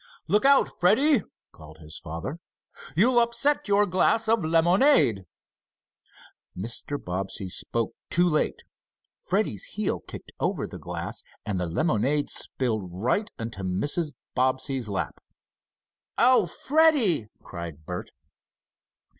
[0.27, 1.21] "Look out, Freddie!"
[1.51, 2.39] called his father.
[2.97, 5.25] "You'll upset your glass of lemonade!"
[6.57, 6.97] Mr.
[6.97, 8.63] Bobbsey spoke too late.
[9.21, 14.13] Freddie's heel kicked over the glass, and the lemonade spilled right into Mrs.
[14.33, 15.21] Bobbsey's lap.
[16.17, 18.09] "Oh, Freddie!" cried Bert.